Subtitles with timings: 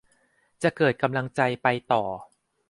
[0.63, 2.03] จะเกิดกำลังใจไปต่อ